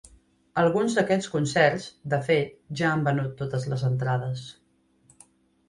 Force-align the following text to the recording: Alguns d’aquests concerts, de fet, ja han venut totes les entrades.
Alguns 0.61 0.95
d’aquests 0.99 1.29
concerts, 1.33 1.85
de 2.15 2.19
fet, 2.29 2.57
ja 2.81 2.89
han 2.95 3.05
venut 3.11 3.39
totes 3.45 3.71
les 3.75 3.87
entrades. 3.93 4.51